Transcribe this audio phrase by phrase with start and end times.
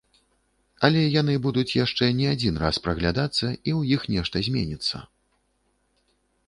[0.87, 5.05] Але яны будуць яшчэ не адзін раз праглядацца і ў іх нешта зменіцца.